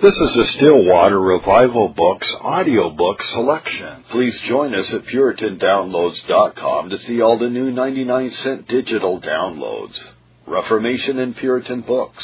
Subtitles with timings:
[0.00, 4.04] This is a Stillwater Revival Books audiobook selection.
[4.12, 9.98] Please join us at PuritanDownloads.com to see all the new 99 cent digital downloads,
[10.46, 12.22] Reformation and Puritan books,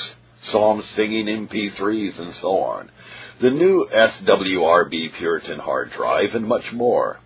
[0.53, 2.93] Psalm singing MP3s, and so on,
[3.41, 7.19] the new SWRB Puritan hard drive, and much more.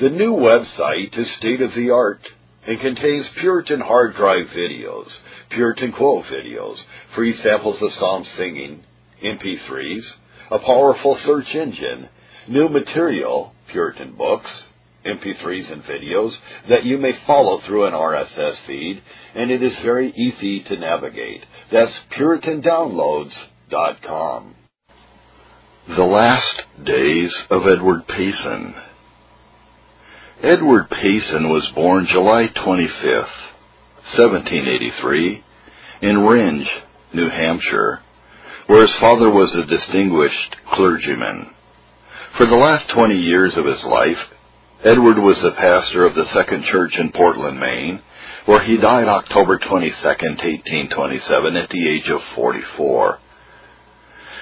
[0.00, 2.26] The new website is state of the art
[2.66, 5.10] and contains Puritan hard drive videos,
[5.50, 6.78] Puritan quote videos,
[7.14, 8.84] free samples of Psalm singing,
[9.22, 10.04] MP3s,
[10.50, 12.08] a powerful search engine,
[12.48, 14.50] new material, Puritan books,
[15.06, 16.34] MP3s and videos
[16.68, 19.00] that you may follow through an RSS feed,
[19.34, 21.44] and it is very easy to navigate.
[21.70, 24.54] That's PuritanDownloads.com.
[25.88, 28.76] The Last Days of Edward Payson.
[30.42, 33.26] Edward Payson was born July 25th,
[34.14, 35.42] 1783,
[36.02, 36.68] in Rindge,
[37.12, 38.00] New Hampshire
[38.66, 41.50] where his father was a distinguished clergyman.
[42.36, 44.18] For the last 20 years of his life,
[44.84, 48.00] Edward was the pastor of the Second Church in Portland, Maine,
[48.46, 53.18] where he died October 22, 1827, at the age of 44.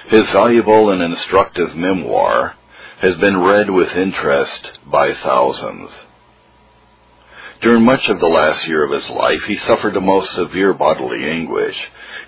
[0.07, 2.55] His valuable and instructive memoir
[2.99, 5.89] has been read with interest by thousands.
[7.61, 11.29] During much of the last year of his life, he suffered the most severe bodily
[11.29, 11.77] anguish.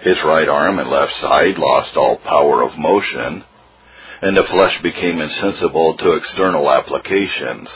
[0.02, 3.44] His right arm and left side lost all power of motion,
[4.22, 7.68] and the flesh became insensible to external applications,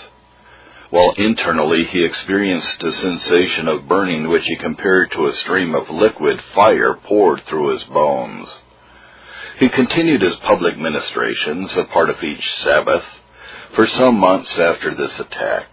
[0.91, 5.89] while internally he experienced a sensation of burning which he compared to a stream of
[5.89, 8.49] liquid fire poured through his bones.
[9.57, 13.03] He continued his public ministrations, a part of each Sabbath,
[13.73, 15.69] for some months after this attack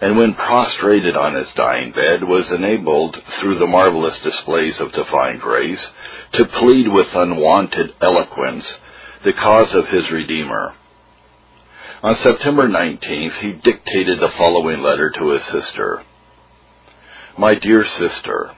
[0.00, 5.38] and when prostrated on his dying bed, was enabled, through the marvelous displays of divine
[5.38, 5.84] grace,
[6.32, 8.64] to plead with unwonted eloquence
[9.24, 10.74] the cause of his Redeemer.
[12.02, 16.02] On September 19th, he dictated the following letter to his sister.
[17.36, 18.54] My dear sister,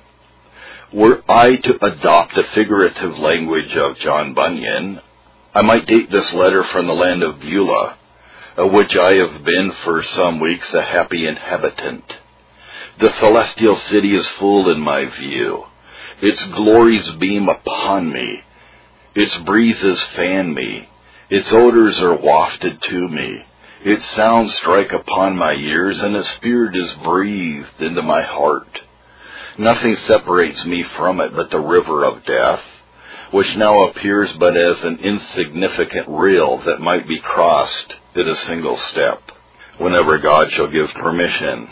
[0.92, 5.00] were I to adopt the figurative language of John Bunyan,
[5.54, 7.96] I might date this letter from the land of Beulah,
[8.56, 12.04] of which I have been for some weeks a happy inhabitant.
[13.00, 15.64] The celestial city is full in my view.
[16.20, 18.42] Its glories beam upon me.
[19.14, 20.88] Its breezes fan me.
[21.30, 23.42] Its odors are wafted to me.
[23.84, 28.78] Its sounds strike upon my ears, and its spirit is breathed into my heart.
[29.58, 32.62] Nothing separates me from it but the river of death,
[33.32, 38.78] which now appears but as an insignificant rill that might be crossed in a single
[38.90, 39.22] step,
[39.78, 41.68] whenever God shall give permission.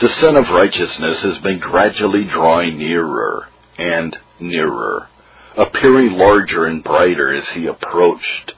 [0.00, 5.08] The Sun of Righteousness has been gradually drawing nearer and nearer,
[5.56, 8.52] appearing larger and brighter as he approached.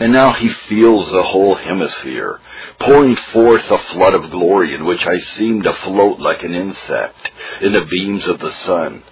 [0.00, 2.40] And now he feels the whole hemisphere,
[2.80, 7.30] pouring forth a flood of glory in which I seem to float like an insect
[7.60, 9.04] in the beams of the sun,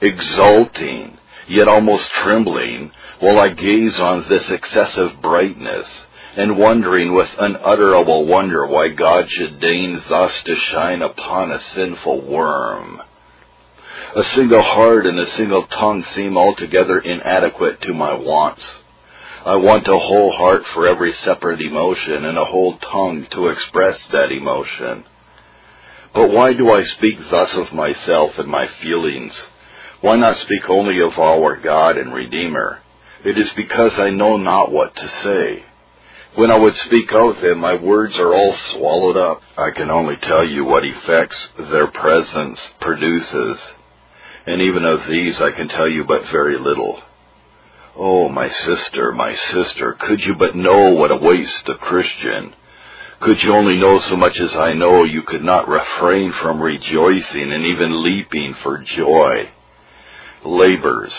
[0.00, 5.86] exulting, yet almost trembling, while I gaze on this excessive brightness,
[6.36, 12.22] and wondering with unutterable wonder why God should deign thus to shine upon a sinful
[12.22, 13.00] worm.
[14.16, 18.62] A single heart and a single tongue seem altogether inadequate to my wants.
[19.44, 23.98] I want a whole heart for every separate emotion and a whole tongue to express
[24.12, 25.04] that emotion.
[26.14, 29.34] But why do I speak thus of myself and my feelings?
[30.00, 32.80] Why not speak only of our God and Redeemer?
[33.24, 35.64] It is because I know not what to say.
[36.38, 39.42] When I would speak of them, my words are all swallowed up.
[39.56, 43.58] I can only tell you what effects their presence produces,
[44.46, 47.02] and even of these I can tell you but very little.
[47.96, 52.54] Oh, my sister, my sister, could you but know what awaits the Christian?
[53.18, 57.52] Could you only know so much as I know, you could not refrain from rejoicing
[57.52, 59.50] and even leaping for joy.
[60.44, 61.12] Labors,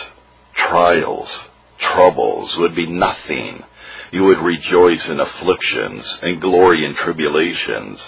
[0.55, 1.29] trials,
[1.77, 3.65] troubles would be nothing
[4.11, 7.99] you would rejoice in afflictions and glory in tribulations,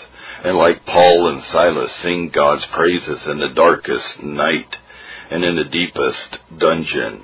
[0.44, 4.76] and like Paul and Silas sing God's praises in the darkest night
[5.30, 7.24] and in the deepest dungeon.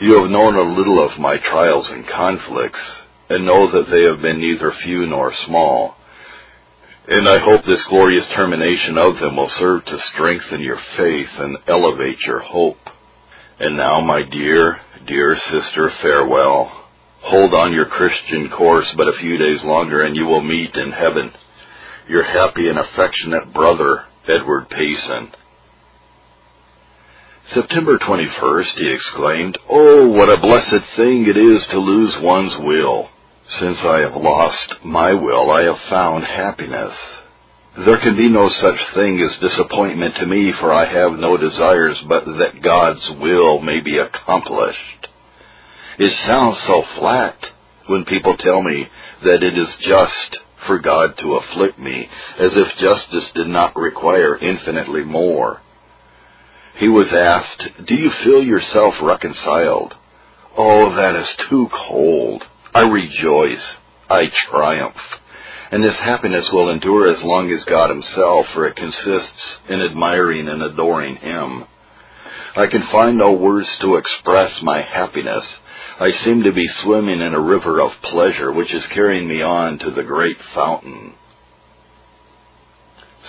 [0.00, 2.80] You have known a little of my trials and conflicts,
[3.28, 5.96] and know that they have been neither few nor small.
[7.08, 11.58] And I hope this glorious termination of them will serve to strengthen your faith and
[11.66, 12.78] elevate your hope.
[13.58, 16.77] And now, my dear, dear sister, farewell.
[17.28, 20.92] Hold on your Christian course but a few days longer and you will meet in
[20.92, 21.30] heaven
[22.08, 25.32] your happy and affectionate brother, Edward Payson.
[27.52, 33.10] September 21st, he exclaimed, Oh, what a blessed thing it is to lose one's will.
[33.60, 36.94] Since I have lost my will, I have found happiness.
[37.84, 41.98] There can be no such thing as disappointment to me, for I have no desires
[42.08, 45.07] but that God's will may be accomplished.
[45.98, 47.36] It sounds so flat
[47.86, 48.88] when people tell me
[49.24, 52.08] that it is just for God to afflict me,
[52.38, 55.60] as if justice did not require infinitely more.
[56.76, 59.96] He was asked, Do you feel yourself reconciled?
[60.56, 62.44] Oh, that is too cold.
[62.74, 63.76] I rejoice.
[64.08, 64.96] I triumph.
[65.70, 70.48] And this happiness will endure as long as God Himself, for it consists in admiring
[70.48, 71.64] and adoring Him.
[72.56, 75.44] I can find no words to express my happiness.
[76.00, 79.78] I seem to be swimming in a river of pleasure which is carrying me on
[79.80, 81.14] to the great fountain.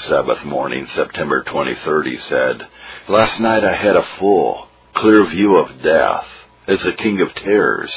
[0.08, 2.68] Sabbath morning, September 23rd, he said,
[3.10, 6.26] Last night I had a full, clear view of death
[6.68, 7.92] as the king of terrors.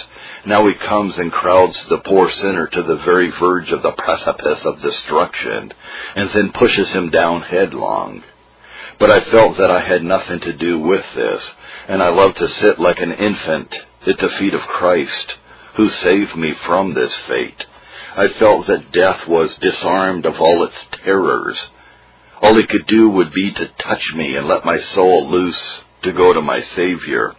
[0.47, 4.61] Now he comes and crowds the poor sinner to the very verge of the precipice
[4.65, 5.73] of destruction,
[6.17, 8.25] and then pushes him down headlong.
[9.03, 11.43] But I felt that I had nothing to do with this,
[11.89, 13.75] and I loved to sit like an infant
[14.07, 15.35] at the feet of Christ,
[15.75, 17.65] who saved me from this fate.
[18.17, 21.61] I felt that death was disarmed of all its terrors.
[22.41, 26.13] All he could do would be to touch me and let my soul loose to
[26.13, 27.35] go to my Savior.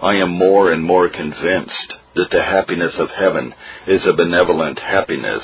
[0.00, 3.52] I am more and more convinced that the happiness of heaven
[3.86, 5.42] is a benevolent happiness.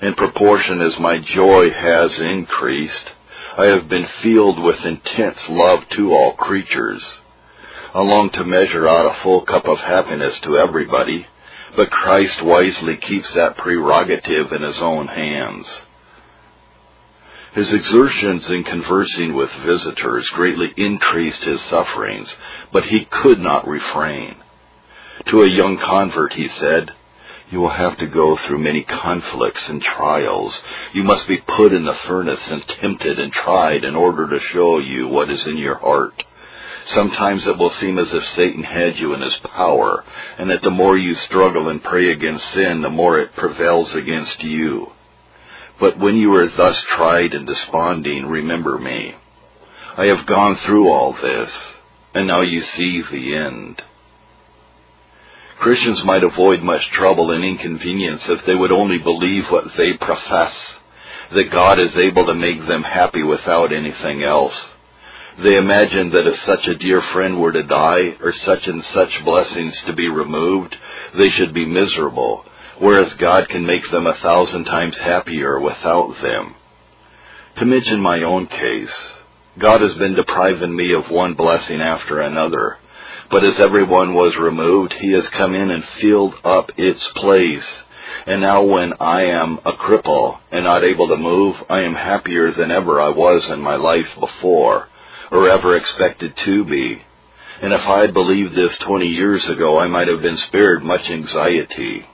[0.00, 3.10] In proportion as my joy has increased,
[3.60, 7.02] I have been filled with intense love to all creatures.
[7.92, 11.26] I long to measure out a full cup of happiness to everybody,
[11.76, 15.66] but Christ wisely keeps that prerogative in his own hands.
[17.52, 22.34] His exertions in conversing with visitors greatly increased his sufferings,
[22.72, 24.36] but he could not refrain.
[25.26, 26.92] To a young convert he said,
[27.50, 30.54] You will have to go through many conflicts and trials.
[30.92, 34.78] You must be put in the furnace and tempted and tried in order to show
[34.78, 36.14] you what is in your heart.
[36.94, 40.04] Sometimes it will seem as if Satan had you in his power,
[40.38, 44.42] and that the more you struggle and pray against sin, the more it prevails against
[44.42, 44.92] you.
[45.78, 49.14] But when you are thus tried and desponding, remember me.
[49.96, 51.50] I have gone through all this,
[52.14, 53.82] and now you see the end.
[55.60, 60.54] Christians might avoid much trouble and inconvenience if they would only believe what they profess,
[61.34, 64.54] that God is able to make them happy without anything else.
[65.42, 69.22] They imagine that if such a dear friend were to die, or such and such
[69.22, 70.74] blessings to be removed,
[71.18, 72.46] they should be miserable,
[72.78, 76.54] whereas God can make them a thousand times happier without them.
[77.58, 78.96] To mention my own case,
[79.58, 82.78] God has been depriving me of one blessing after another,
[83.30, 87.66] but as everyone was removed, He has come in and filled up its place.
[88.26, 92.52] And now when I am a cripple and not able to move, I am happier
[92.52, 94.88] than ever I was in my life before,
[95.30, 97.02] or ever expected to be.
[97.62, 101.08] And if I had believed this twenty years ago, I might have been spared much
[101.08, 102.06] anxiety.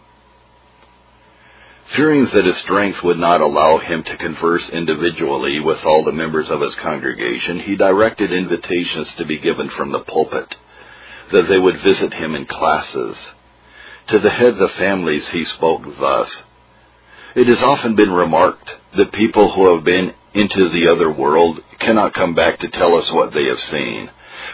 [1.94, 6.48] Fearing that his strength would not allow him to converse individually with all the members
[6.50, 10.52] of his congregation, he directed invitations to be given from the pulpit,
[11.32, 13.16] that they would visit him in classes.
[14.08, 16.30] To the heads of families he spoke thus,
[17.34, 22.14] It has often been remarked that people who have been into the other world cannot
[22.14, 24.10] come back to tell us what they have seen.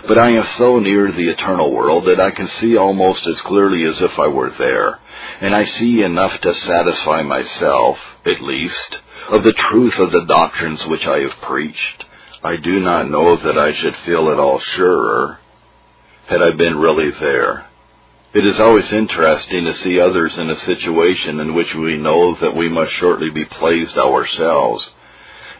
[0.08, 3.84] But I am so near the eternal world that I can see almost as clearly
[3.84, 4.98] as if I were there,
[5.40, 10.80] and I see enough to satisfy myself, at least, of the truth of the doctrines
[10.86, 12.04] which I have preached.
[12.42, 15.38] I do not know that I should feel at all surer
[16.26, 17.66] had I been really there.
[18.34, 22.56] It is always interesting to see others in a situation in which we know that
[22.56, 24.88] we must shortly be placed ourselves,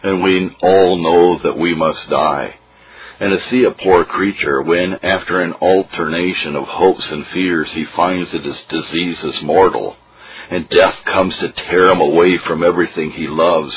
[0.01, 2.55] and we all know that we must die
[3.19, 7.85] and to see a poor creature when, after an alternation of hopes and fears, he
[7.95, 9.95] finds that his disease is mortal,
[10.49, 13.75] and death comes to tear him away from everything he loves,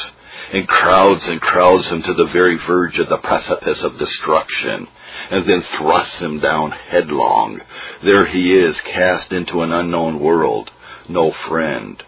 [0.52, 4.88] and crowds and crowds him to the very verge of the precipice of destruction,
[5.30, 7.60] and then thrusts him down headlong.
[8.02, 10.70] There he is, cast into an unknown world,
[11.08, 12.02] no friend,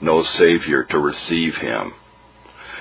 [0.00, 1.94] no Savior to receive him.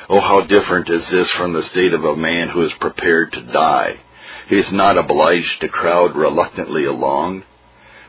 [0.10, 3.42] Oh, how different is this from the state of a man who is prepared to
[3.42, 4.02] die.
[4.50, 7.44] He is not obliged to crowd reluctantly along,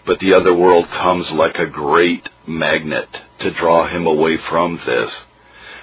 [0.05, 3.09] but the other world comes like a great magnet
[3.39, 5.13] to draw him away from this,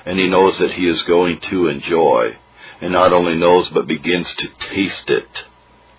[0.09, 2.35] and he knows that he is going to enjoy,
[2.81, 5.29] and not only knows but begins to taste it.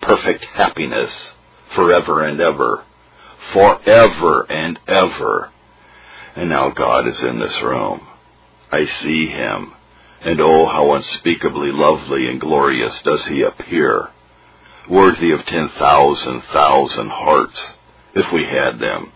[0.02, 1.12] perfect happiness
[1.76, 2.84] forever and ever.
[3.52, 5.52] Forever and ever.
[6.34, 8.00] And now God is in this room.
[8.72, 9.74] I see him.
[10.22, 14.08] And oh, how unspeakably lovely and glorious does he appear.
[14.88, 17.58] Worthy of ten thousand thousand hearts,
[18.14, 19.12] if we had them.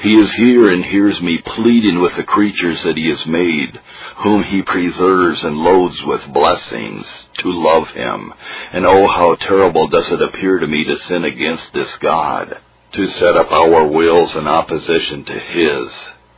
[0.00, 3.78] He is here and hears me pleading with the creatures that he has made,
[4.18, 7.06] whom he preserves and loads with blessings,
[7.38, 8.32] to love him.
[8.72, 12.58] And oh, how terrible does it appear to me to sin against this God,
[12.94, 15.90] to set up our wills in opposition to his.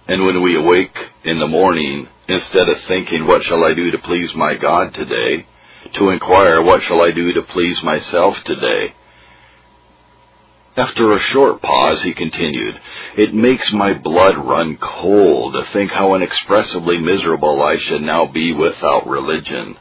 [0.08, 3.98] And when we awake in the morning, instead of thinking, what shall I do to
[3.98, 5.46] please my God today,
[5.94, 8.94] to inquire, what shall I do to please myself today?
[10.74, 12.80] After a short pause, he continued,
[13.16, 18.54] It makes my blood run cold to think how inexpressibly miserable I should now be
[18.54, 19.76] without religion.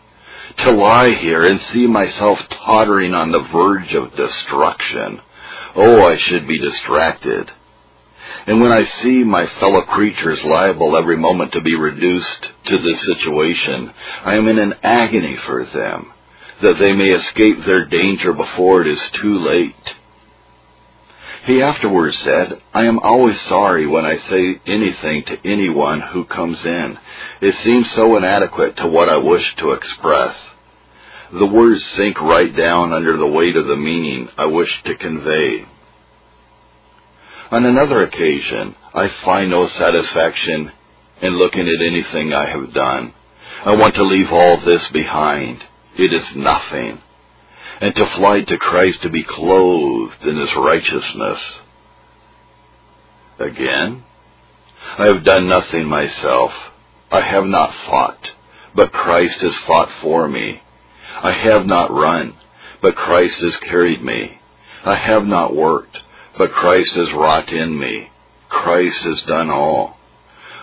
[0.58, 5.22] To lie here and see myself tottering on the verge of destruction.
[5.78, 7.50] Oh, I should be distracted.
[8.46, 13.00] And when I see my fellow creatures liable every moment to be reduced to this
[13.06, 13.94] situation,
[14.26, 16.12] I am in an agony for them,
[16.62, 19.96] that they may escape their danger before it is too late.
[21.44, 26.60] He afterwards said, I am always sorry when I say anything to anyone who comes
[26.64, 27.00] in.
[27.42, 30.36] It seems so inadequate to what I wish to express.
[31.34, 35.66] The words sink right down under the weight of the meaning I wish to convey.
[37.50, 40.72] On another occasion, I find no satisfaction
[41.22, 43.14] in looking at anything I have done.
[43.66, 45.64] I want to leave all this behind.
[45.98, 47.02] It is nothing
[47.80, 51.40] and to fly to Christ to be clothed in his righteousness.
[53.40, 54.04] Again,
[54.98, 56.52] I have done nothing myself.
[57.12, 58.30] I have not fought,
[58.76, 60.62] but Christ has fought for me.
[61.22, 62.36] I have not run,
[62.82, 64.40] but Christ has carried me.
[64.86, 65.98] I have not worked,
[66.38, 68.10] but Christ has wrought in me.
[68.50, 69.98] Christ has done all.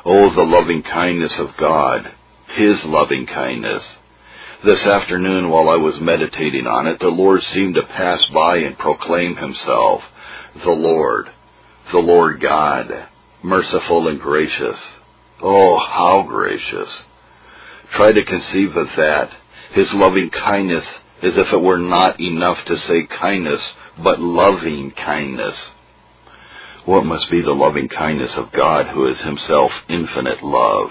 [0.05, 2.12] Oh, the loving kindness of God,
[2.49, 3.83] His loving kindness.
[4.65, 8.77] This afternoon, while I was meditating on it, the Lord seemed to pass by and
[8.77, 10.03] proclaim himself,
[10.65, 11.29] the Lord,
[11.93, 13.07] the Lord God,
[13.41, 14.77] merciful and gracious.
[15.41, 16.88] Oh, how gracious.
[17.95, 19.31] Try to conceive of that,
[19.75, 20.85] his loving kindness,
[21.23, 23.62] as if it were not enough to say kindness,
[24.03, 25.57] but loving kindness.
[26.85, 30.91] What must be the loving kindness of God who is himself infinite love?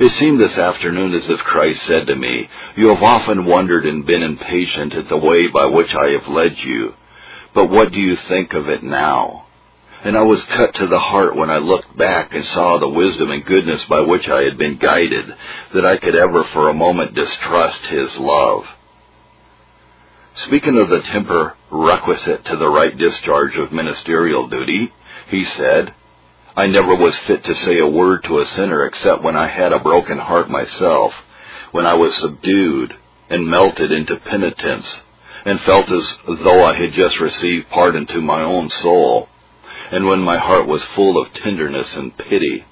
[0.00, 4.06] It seemed this afternoon as if Christ said to me, You have often wondered and
[4.06, 6.94] been impatient at the way by which I have led you,
[7.52, 9.46] but what do you think of it now?
[10.02, 13.30] And I was cut to the heart when I looked back and saw the wisdom
[13.30, 15.34] and goodness by which I had been guided,
[15.74, 18.64] that I could ever for a moment distrust His love.
[20.46, 24.94] Speaking of the temper requisite to the right discharge of ministerial duty,
[25.28, 25.92] he said,
[26.60, 29.72] I never was fit to say a word to a sinner except when I had
[29.72, 31.14] a broken heart myself,
[31.72, 32.94] when I was subdued
[33.30, 34.86] and melted into penitence,
[35.46, 39.30] and felt as though I had just received pardon to my own soul,
[39.90, 42.66] and when my heart was full of tenderness and pity.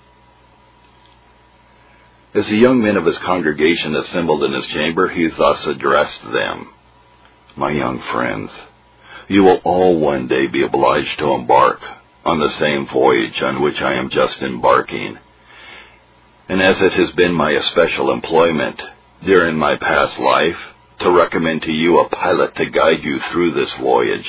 [2.35, 6.75] As the young men of his congregation assembled in his chamber, he thus addressed them,
[7.57, 8.51] My young friends,
[9.29, 11.81] you will all one day be obliged to embark
[12.29, 15.19] on the same voyage on which I am just embarking.
[16.49, 18.81] And as it has been my especial employment
[19.25, 20.57] during my past life
[21.01, 24.27] to recommend to you a pilot to guide you through this voyage,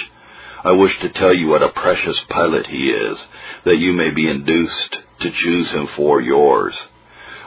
[0.63, 3.17] I wish to tell you what a precious pilot he is,
[3.65, 6.75] that you may be induced to choose him for yours.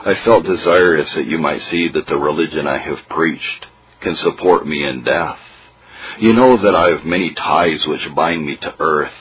[0.05, 3.65] I felt desirous that you might see that the religion I have preached
[4.01, 5.39] can support me in death.
[6.19, 9.13] You know that I have many ties which bind me to earth,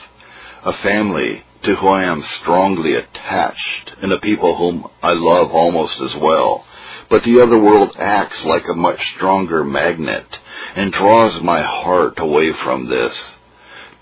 [0.65, 6.01] a family to whom I am strongly attached, and a people whom I love almost
[6.01, 6.65] as well.
[7.09, 10.27] But the other world acts like a much stronger magnet
[10.75, 13.15] and draws my heart away from this.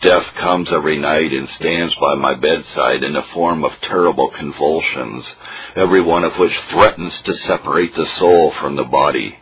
[0.01, 5.31] Death comes every night and stands by my bedside in a form of terrible convulsions,
[5.77, 9.39] every one of which threatens to separate the soul from the body.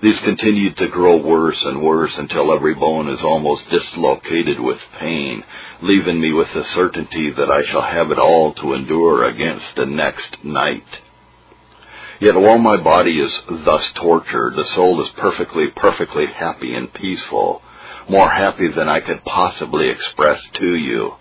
[0.00, 5.42] These continued to grow worse and worse until every bone is almost dislocated with pain,
[5.82, 9.86] leaving me with the certainty that I shall have it all to endure against the
[9.86, 10.86] next night.
[12.20, 13.32] Yet while my body is
[13.64, 17.60] thus tortured, the soul is perfectly, perfectly happy and peaceful,
[18.08, 21.14] more happy than I could possibly express to you.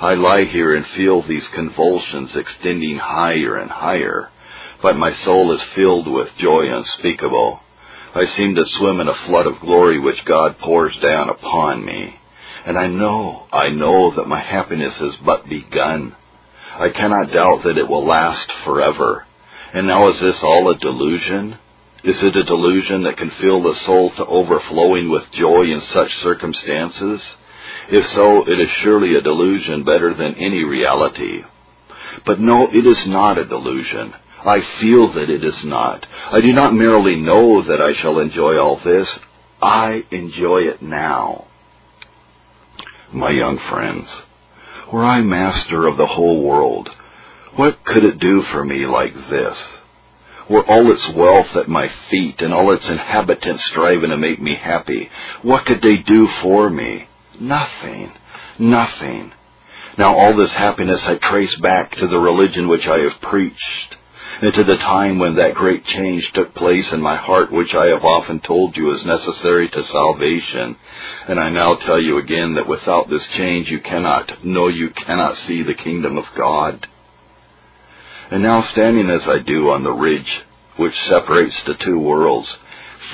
[0.00, 4.30] I lie here and feel these convulsions extending higher and higher,
[4.80, 7.60] but my soul is filled with joy unspeakable
[8.14, 12.14] I seem to swim in a flood of glory which God pours down upon me.
[12.64, 16.14] And I know, I know that my happiness has but begun.
[16.78, 19.26] I cannot doubt that it will last forever.
[19.72, 21.58] And now is this all a delusion?
[22.04, 26.10] Is it a delusion that can fill the soul to overflowing with joy in such
[26.22, 27.20] circumstances?
[27.90, 31.42] If so, it is surely a delusion better than any reality.
[32.24, 34.14] But no, it is not a delusion.
[34.44, 36.06] I feel that it is not.
[36.30, 39.08] I do not merely know that I shall enjoy all this.
[39.60, 41.46] I enjoy it now.
[43.12, 44.08] My young friends,
[44.92, 46.90] were I master of the whole world,
[47.56, 49.56] what could it do for me like this?
[50.48, 54.54] Were all its wealth at my feet and all its inhabitants striving to make me
[54.54, 55.10] happy,
[55.42, 57.08] what could they do for me?
[57.40, 58.12] Nothing.
[58.58, 59.32] Nothing.
[59.98, 63.96] Now all this happiness I trace back to the religion which I have preached,
[64.40, 67.86] and to the time when that great change took place in my heart which I
[67.86, 70.76] have often told you is necessary to salvation.
[71.26, 75.38] And I now tell you again that without this change you cannot, no you cannot
[75.46, 76.86] see the kingdom of God.
[78.30, 80.42] And now standing as I do on the ridge
[80.76, 82.48] which separates the two worlds,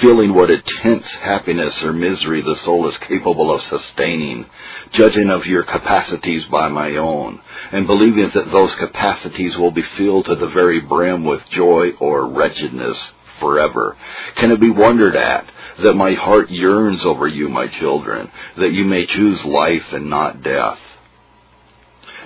[0.00, 4.46] feeling what intense happiness or misery the soul is capable of sustaining,
[4.92, 7.40] judging of your capacities by my own,
[7.72, 12.28] and believing that those capacities will be filled to the very brim with joy or
[12.28, 12.96] wretchedness
[13.40, 13.96] forever.
[14.36, 15.50] Can it be wondered at
[15.82, 20.42] that my heart yearns over you, my children, that you may choose life and not
[20.42, 20.78] death?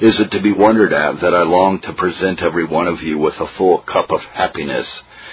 [0.01, 3.19] Is it to be wondered at that I long to present every one of you
[3.19, 4.87] with a full cup of happiness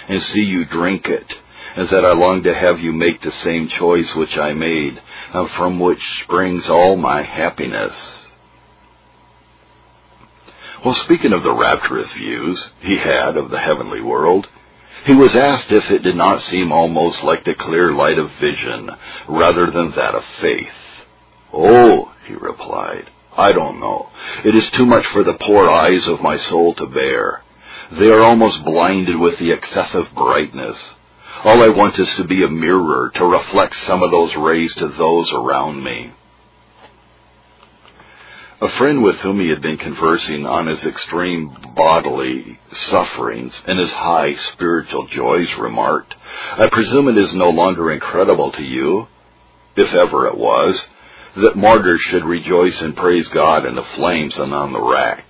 [0.07, 1.31] and see you drink it?
[1.75, 5.01] And that I long to have you make the same choice which I made,
[5.33, 7.93] and from which springs all my happiness.
[10.83, 14.47] Well, speaking of the rapturous views he had of the heavenly world,
[15.05, 18.89] he was asked if it did not seem almost like the clear light of vision
[19.27, 20.67] rather than that of faith.
[21.53, 24.09] Oh, he replied, I don't know.
[24.43, 27.43] It is too much for the poor eyes of my soul to bear.
[27.91, 30.77] They are almost blinded with the excessive brightness.
[31.43, 34.87] All I want is to be a mirror to reflect some of those rays to
[34.87, 36.11] those around me.
[38.61, 42.57] A friend with whom he had been conversing on his extreme bodily
[42.89, 46.15] sufferings and his high spiritual joys remarked,
[46.57, 49.07] I presume it is no longer incredible to you,
[49.75, 50.81] if ever it was,
[51.35, 55.25] that martyrs should rejoice and praise God in the flames and on the rack.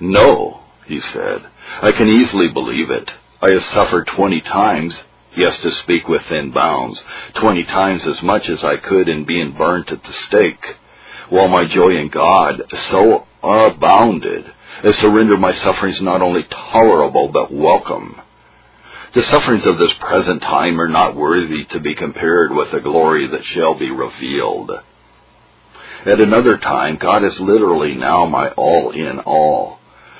[0.00, 1.46] No, he said,
[1.82, 3.10] I can easily believe it.
[3.42, 4.94] I have suffered twenty times,
[5.34, 7.00] yes, to speak within bounds,
[7.34, 10.62] twenty times as much as I could in being burnt at the stake,
[11.30, 14.44] while my joy in God so abounded
[14.84, 18.20] as to render my sufferings not only tolerable but welcome.
[19.14, 23.26] The sufferings of this present time are not worthy to be compared with the glory
[23.26, 24.70] that shall be revealed.
[26.04, 29.78] At another time, God is literally now my all in all.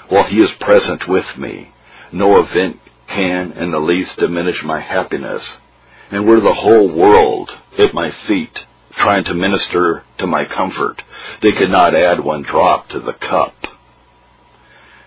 [0.09, 1.73] While He is present with me,
[2.13, 2.81] no event
[3.11, 5.43] can in the least diminish my happiness,
[6.11, 8.59] and were the whole world at my feet
[8.97, 11.03] trying to minister to my comfort,
[11.43, 13.55] they could not add one drop to the cup.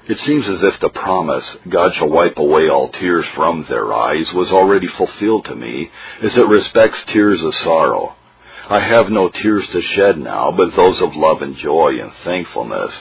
[0.07, 4.27] It seems as if the promise, God shall wipe away all tears from their eyes,
[4.33, 8.15] was already fulfilled to me, as it respects tears of sorrow.
[8.69, 12.91] I have no tears to shed now, but those of love and joy and thankfulness.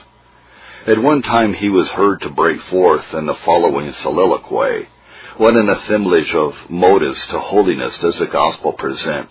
[0.86, 4.88] At one time he was heard to break forth in the following soliloquy.
[5.38, 9.30] What an assemblage of motives to holiness does the gospel present?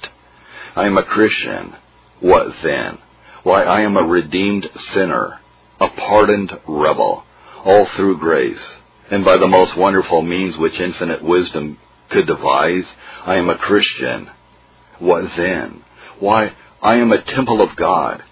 [0.75, 1.75] I am a Christian.
[2.19, 2.97] What then?
[3.43, 5.39] Why, I am a redeemed sinner,
[5.79, 7.23] a pardoned rebel,
[7.63, 8.61] all through grace,
[9.11, 11.77] and by the most wonderful means which infinite wisdom
[12.09, 12.85] could devise,
[13.25, 14.29] I am a Christian.
[14.97, 15.83] What then?
[16.19, 18.23] Why, I am a temple of God,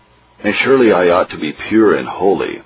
[0.44, 2.64] and surely I ought to be pure and holy.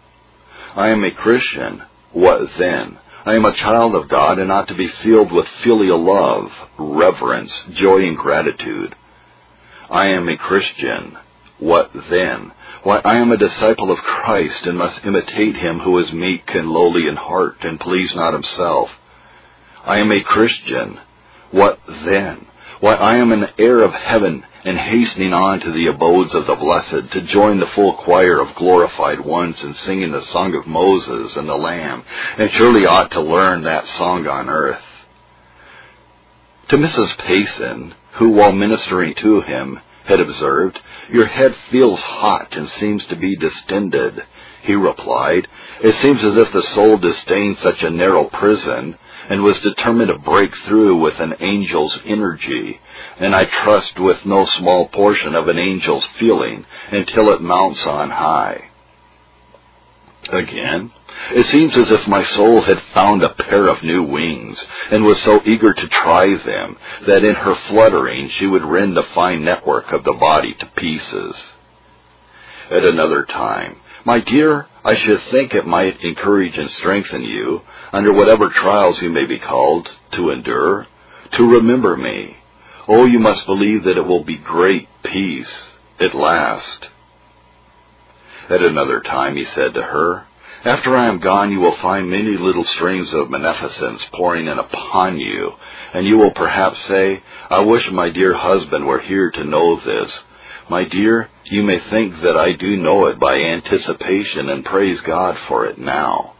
[0.76, 1.84] I am a Christian.
[2.14, 2.98] What then?
[3.26, 7.54] I am a child of God and ought to be filled with filial love, reverence,
[7.74, 8.94] joy, and gratitude.
[9.90, 11.18] I am a Christian.
[11.58, 12.52] What then?
[12.84, 16.68] Why, I am a disciple of Christ and must imitate him who is meek and
[16.70, 18.90] lowly in heart and please not himself.
[19.86, 21.00] I am a Christian.
[21.52, 22.46] What then?
[22.82, 26.56] Why, I am an heir of heaven and hastening on to the abodes of the
[26.56, 31.36] blessed to join the full choir of glorified ones in singing the song of Moses
[31.36, 32.04] and the Lamb,
[32.38, 34.82] and surely ought to learn that song on earth.
[36.70, 37.18] To Mrs.
[37.18, 43.16] Payson, who while ministering to him had observed, Your head feels hot and seems to
[43.16, 44.24] be distended.
[44.64, 45.48] He replied,
[45.82, 48.98] It seems as if the soul disdained such a narrow prison
[49.30, 52.80] and was determined to break through with an angel's energy,
[53.20, 58.10] and I trust with no small portion of an angel's feeling until it mounts on
[58.10, 58.70] high.
[60.32, 60.92] Again,
[61.32, 64.58] it seems as if my soul had found a pair of new wings,
[64.92, 69.04] and was so eager to try them that in her fluttering she would rend the
[69.14, 71.36] fine network of the body to pieces.
[72.72, 78.14] At another time, my dear, I should think it might encourage and strengthen you, under
[78.14, 80.88] whatever trials you may be called to endure,
[81.34, 82.38] to remember me.
[82.88, 85.48] Oh, you must believe that it will be great peace
[86.00, 86.88] at last.
[88.50, 90.26] At another time he said to her,
[90.66, 95.20] After I am gone you will find many little streams of beneficence pouring in upon
[95.20, 95.54] you,
[95.94, 100.12] and you will perhaps say, I wish my dear husband were here to know this.
[100.70, 105.38] My dear, you may think that I do know it by anticipation and praise God
[105.48, 106.34] for it now.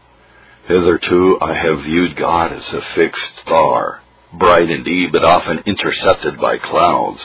[0.66, 4.00] Hitherto I have viewed God as a fixed star,
[4.32, 7.20] bright indeed, but often intercepted by clouds.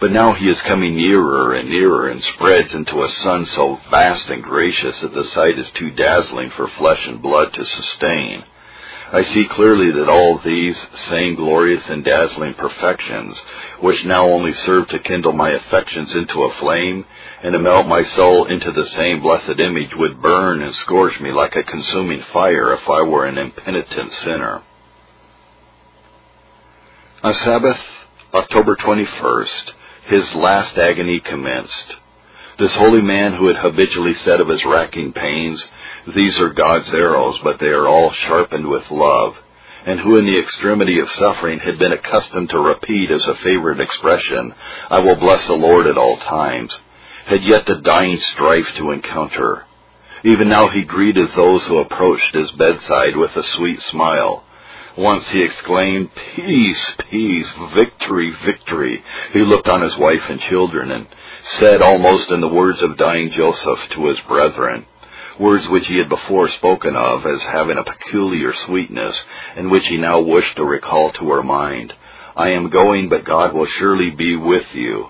[0.00, 4.28] But now he is coming nearer and nearer and spreads into a sun so vast
[4.28, 8.44] and gracious that the sight is too dazzling for flesh and blood to sustain.
[9.10, 10.76] I see clearly that all these
[11.08, 13.36] same glorious and dazzling perfections,
[13.80, 17.06] which now only serve to kindle my affections into a flame,
[17.42, 21.32] and to melt my soul into the same blessed image, would burn and scorch me
[21.32, 24.62] like a consuming fire if I were an impenitent sinner.
[27.22, 27.80] On Sabbath,
[28.34, 29.72] October 21st,
[30.08, 31.94] his last agony commenced.
[32.58, 35.64] This holy man who had habitually said of his racking pains,
[36.14, 39.34] These are God's arrows, but they are all sharpened with love,
[39.86, 43.80] and who in the extremity of suffering had been accustomed to repeat as a favorite
[43.80, 44.54] expression,
[44.90, 46.76] I will bless the Lord at all times,
[47.26, 49.64] had yet the dying strife to encounter.
[50.24, 54.42] Even now he greeted those who approached his bedside with a sweet smile,
[54.96, 59.02] once he exclaimed, Peace, peace, victory, victory.
[59.32, 61.06] He looked on his wife and children and
[61.58, 64.86] said almost in the words of dying Joseph to his brethren,
[65.38, 69.16] words which he had before spoken of as having a peculiar sweetness,
[69.56, 71.92] and which he now wished to recall to her mind,
[72.36, 75.08] I am going, but God will surely be with you.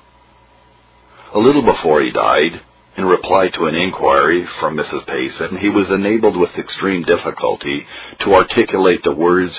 [1.35, 2.63] A little before he died,
[2.99, 5.07] in reply to an inquiry from Mrs.
[5.07, 7.87] Payson, he was enabled with extreme difficulty
[8.19, 9.55] to articulate the words,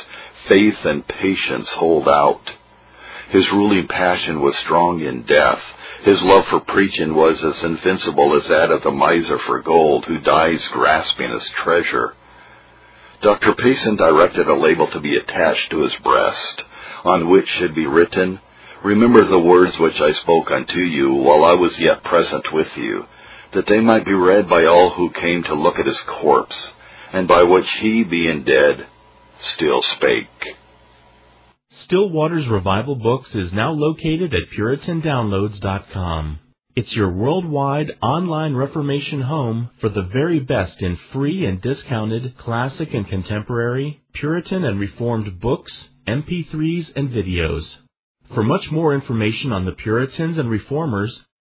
[0.49, 2.41] faith and patience hold out.
[3.29, 5.61] His ruling passion was strong in death.
[6.03, 10.19] His love for preaching was as invincible as that of the miser for gold who
[10.19, 12.15] dies grasping his treasure.
[13.21, 13.53] Dr.
[13.55, 16.63] Payson directed a label to be attached to his breast,
[17.05, 18.41] on which should be written,
[18.83, 23.05] Remember the words which I spoke unto you while I was yet present with you
[23.53, 26.69] that they might be read by all who came to look at his corpse,
[27.11, 28.85] and by which he, being dead,
[29.55, 30.55] still spake.
[31.85, 36.39] Still Waters Revival Books is now located at PuritanDownloads.com.
[36.75, 42.93] It's your worldwide online Reformation home for the very best in free and discounted classic
[42.93, 45.71] and contemporary, Puritan and Reformed books,
[46.07, 47.63] MP3s, and videos.
[48.33, 51.23] For much more information on the Puritans and Reformers,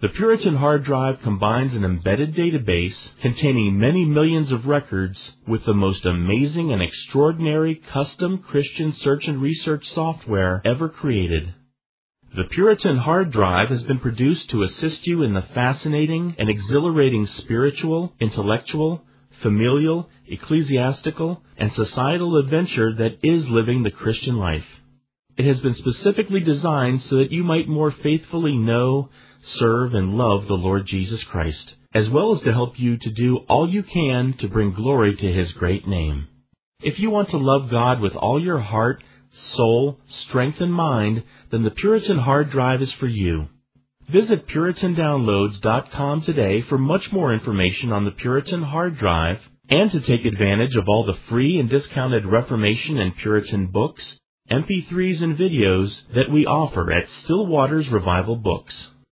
[0.00, 5.74] The Puritan hard drive combines an embedded database containing many millions of records with the
[5.74, 11.52] most amazing and extraordinary custom Christian search and research software ever created.
[12.32, 17.26] The Puritan hard drive has been produced to assist you in the fascinating and exhilarating
[17.38, 19.02] spiritual, intellectual,
[19.42, 24.66] familial, ecclesiastical, and societal adventure that is living the Christian life.
[25.38, 29.08] It has been specifically designed so that you might more faithfully know,
[29.60, 33.36] serve, and love the Lord Jesus Christ, as well as to help you to do
[33.48, 36.26] all you can to bring glory to His great name.
[36.82, 39.02] If you want to love God with all your heart,
[39.54, 41.22] soul, strength, and mind,
[41.52, 43.46] then the Puritan hard drive is for you.
[44.10, 50.24] Visit PuritanDownloads.com today for much more information on the Puritan hard drive and to take
[50.24, 54.02] advantage of all the free and discounted Reformation and Puritan books,
[54.50, 58.74] MP3s, and videos that we offer at Still Waters Revival Books.